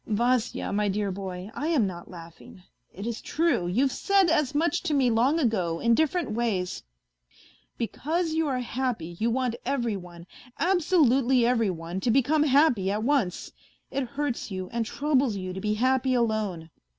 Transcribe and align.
Vasya, 0.07 0.73
my 0.73 0.87
dear 0.87 1.11
boy, 1.11 1.51
I 1.53 1.67
am 1.67 1.85
not 1.85 2.09
laughing; 2.09 2.63
it 2.91 3.05
is 3.05 3.21
true; 3.21 3.67
you've 3.67 3.91
said 3.91 4.31
as 4.31 4.55
much 4.55 4.81
to 4.81 4.95
me 4.95 5.11
long 5.11 5.37
ago, 5.39 5.79
in 5.79 5.93
different 5.93 6.31
ways. 6.31 6.81
Because 7.77 8.33
you 8.33 8.47
are 8.47 8.61
happy, 8.61 9.15
you 9.19 9.29
want 9.29 9.57
every 9.63 9.95
one, 9.95 10.25
absolutely 10.57 11.45
every 11.45 11.69
one, 11.69 11.99
to 11.99 12.09
become 12.09 12.41
happy 12.41 12.89
at 12.89 13.03
once. 13.03 13.51
It 13.91 14.07
hurts 14.07 14.49
you 14.49 14.69
and 14.73 14.87
troubles 14.87 15.35
you 15.35 15.53
to 15.53 15.61
be 15.61 15.75
happy 15.75 16.15
alone. 16.15 16.71